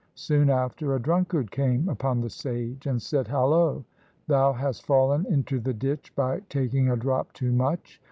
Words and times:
Soon 0.15 0.49
after, 0.49 0.95
a 0.95 0.99
drunkard 0.99 1.51
came 1.51 1.87
upon 1.87 2.21
the 2.21 2.29
sage 2.31 2.87
and 2.87 2.99
said, 2.99 3.27
"Hallo! 3.27 3.85
thou 4.25 4.51
hast 4.51 4.83
fallen 4.83 5.27
into 5.27 5.59
the 5.59 5.75
ditch 5.75 6.11
by 6.15 6.39
taking 6.49 6.89
a 6.89 6.97
drop 6.97 7.31
too 7.33 7.51
much. 7.51 7.99